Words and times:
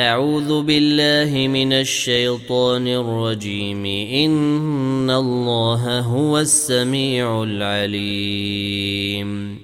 أعوذ 0.00 0.62
بالله 0.62 1.48
من 1.48 1.72
الشيطان 1.72 2.88
الرجيم. 2.88 3.84
إن 4.24 5.10
الله 5.10 6.00
هو 6.00 6.38
السميع 6.38 7.42
العليم. 7.42 9.58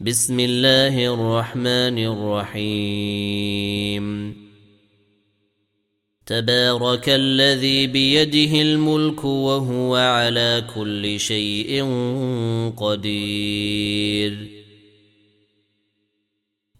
بسم 0.00 0.40
الله 0.40 1.14
الرحمن 1.14 1.98
الرحيم. 1.98 4.06
تبارك 6.26 7.08
الذي 7.08 7.86
بيده 7.86 8.62
الملك 8.62 9.24
وهو 9.24 9.96
على 9.96 10.64
كل 10.74 11.20
شيء 11.20 11.84
قدير. 12.76 14.55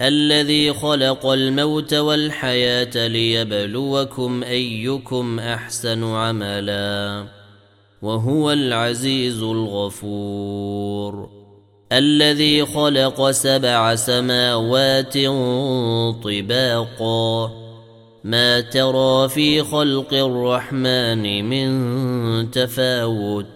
الذي 0.00 0.72
خلق 0.72 1.26
الموت 1.26 1.94
والحياة 1.94 3.06
ليبلوكم 3.06 4.42
أيكم 4.42 5.38
أحسن 5.38 6.04
عملا 6.04 7.24
وهو 8.02 8.52
العزيز 8.52 9.42
الغفور. 9.42 11.30
الذي 11.92 12.66
خلق 12.66 13.30
سبع 13.30 13.94
سماوات 13.94 15.18
طباقا. 16.24 17.50
ما 18.24 18.60
ترى 18.60 19.28
في 19.28 19.62
خلق 19.62 20.14
الرحمن 20.14 21.44
من 21.44 22.50
تفاوت. 22.50 23.55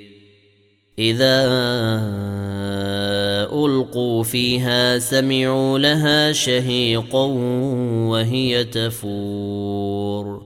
إذا 0.99 1.45
ألقوا 3.53 4.23
فيها 4.23 4.99
سمعوا 4.99 5.79
لها 5.79 6.31
شهيقا 6.31 7.25
وهي 8.07 8.63
تفور. 8.63 10.43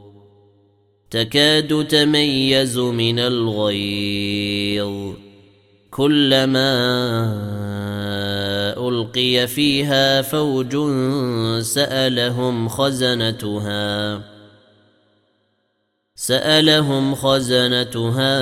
تكاد 1.12 1.88
تميز 1.88 2.78
من 2.78 3.20
الغيظ. 3.20 5.16
كلما 5.92 6.76
ألقي 8.78 9.48
فيها 9.48 10.22
فوج 10.22 10.78
سألهم 11.62 12.68
خزنتها. 12.70 14.22
سألهم 16.16 17.16
خزنتها 17.16 18.36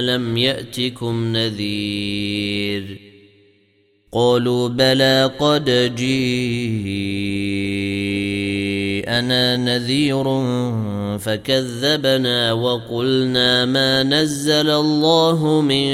ألم 0.00 0.36
يأتكم 0.36 1.36
نذير 1.36 2.98
قالوا 4.12 4.68
بلى 4.68 5.30
قد 5.38 5.94
جيءنا 5.94 6.36
نذير 9.56 10.24
فكذبنا 11.18 12.52
وقلنا 12.52 13.64
ما 13.64 14.02
نزل 14.02 14.70
الله 14.70 15.60
من 15.60 15.84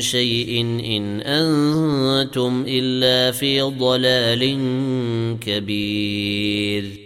شيء 0.00 0.60
إن 0.96 1.20
أنتم 1.20 2.64
إلا 2.68 3.30
في 3.32 3.60
ضلال 3.62 4.58
كبير 5.40 7.05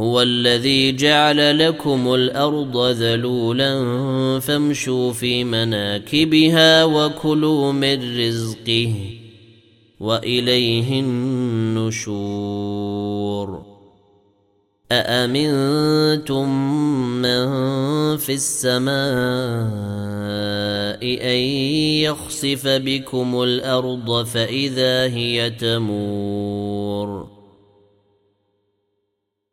هو 0.00 0.22
الذي 0.22 0.92
جعل 0.92 1.58
لكم 1.58 2.14
الأرض 2.14 2.76
ذلولا 2.76 3.80
فامشوا 4.40 5.12
في 5.12 5.44
مناكبها 5.44 6.84
وكلوا 6.84 7.72
من 7.72 8.18
رزقه 8.20 8.94
وإليه 10.00 11.00
النشور. 11.00 12.60
أأمنتم 14.92 16.48
من 17.22 17.46
في 18.16 18.34
السماء 18.34 18.94
أن 21.02 21.38
يخسف 22.08 22.68
بكم 22.68 23.42
الأرض 23.42 24.24
فإذا 24.26 25.04
هي 25.04 25.50
تمور؟ 25.50 27.39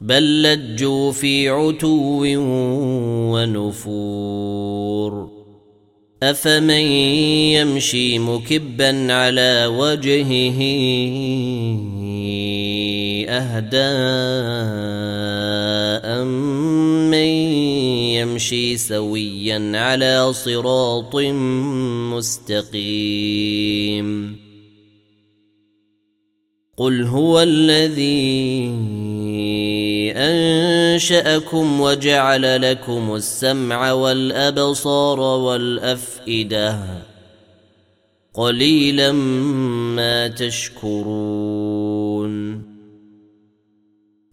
بل 0.00 0.42
لجوا 0.42 1.12
في 1.12 1.48
عتو 1.48 2.24
ونفور. 3.32 5.30
أفمن 6.22 6.70
يمشي 6.70 8.18
مكبا 8.18 9.12
على 9.12 9.66
وجهه 9.66 10.62
أهدى 13.28 13.78
امن 16.06 17.14
يمشي 18.14 18.76
سويا 18.76 19.72
على 19.74 20.32
صراط 20.32 21.16
مستقيم. 22.12 24.36
قل 26.76 27.02
هو 27.02 27.42
الذي 27.42 28.66
أنشأكم 30.16 31.80
وجعل 31.80 32.70
لكم 32.70 33.14
السمع 33.14 33.92
والأبصار 33.92 35.20
والأفئدة 35.20 36.78
قليلا 38.34 39.12
ما 39.12 40.28
تشكرون. 40.28 41.76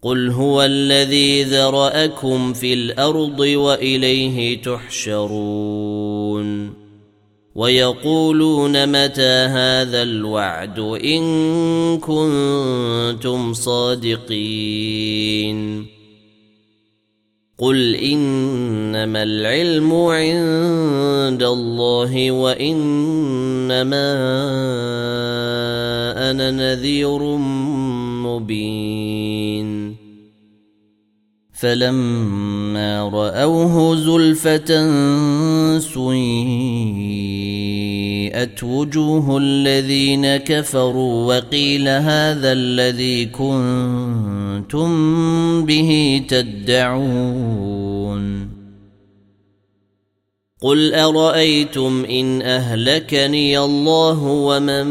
قل 0.01 0.29
هو 0.29 0.63
الذي 0.63 1.43
ذرأكم 1.43 2.53
في 2.53 2.73
الأرض 2.73 3.39
وإليه 3.39 4.61
تحشرون. 4.61 6.43
ويقولون 7.55 8.85
متى 8.89 9.45
هذا 9.45 10.01
الوعد 10.01 10.79
إن 10.79 11.23
كنتم 11.99 13.53
صادقين. 13.53 15.13
قل 17.57 17.95
إنما 17.95 19.23
العلم 19.23 19.93
عند 19.93 21.43
الله 21.43 22.31
وإنما 22.31 24.13
أنا 26.31 26.51
نذير 26.51 27.19
مبين. 28.25 29.95
فلما 31.53 33.09
رأوه 33.09 33.95
زلفة 33.95 34.89
سيئت 35.79 37.02
وجوه 38.63 39.37
الذين 39.37 40.37
كفروا 40.37 41.35
وقيل 41.35 41.87
هذا 41.87 42.51
الذي 42.51 43.25
كنتم 43.25 44.89
به 45.65 46.21
تدعون. 46.27 48.03
قل 50.61 50.93
أرأيتم 50.93 52.05
إن 52.05 52.41
أهلكني 52.41 53.59
الله 53.59 54.23
ومن 54.23 54.87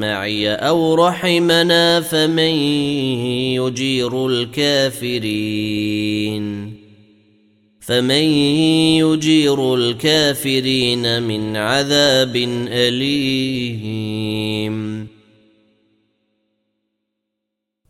معي 0.00 0.54
أو 0.54 0.94
رحمنا 0.94 2.00
فمن 2.00 2.54
يجير 3.60 4.26
الكافرين. 4.26 5.56
فمن 7.86 8.24
يجير 8.98 9.74
الكافرين 9.74 11.22
من 11.22 11.56
عذاب 11.56 12.36
أليم. 12.68 14.26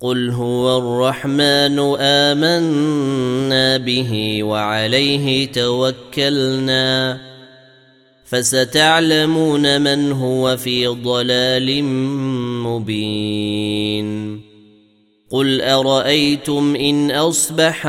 قل 0.00 0.30
هو 0.30 0.78
الرحمن 0.78 1.96
آمنا 1.98 3.76
به 3.76 4.42
وعليه 4.42 5.46
توكلنا. 5.46 7.20
فستعلمون 8.24 9.80
من 9.80 10.12
هو 10.12 10.56
في 10.56 10.86
ضلال 10.86 11.84
مبين. 12.64 14.06
قل 15.30 15.60
أرأيتم 15.60 16.76
إن 16.76 17.10
أصبح 17.10 17.86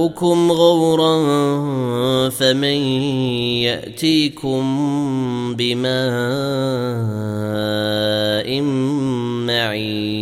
ماؤكم 0.00 0.52
غورا 0.52 1.14
فمن 2.30 2.64
ياتيكم 3.68 4.64
بماء 5.56 5.90
معين 9.46 10.19